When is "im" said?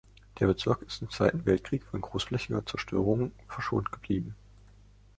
1.03-1.11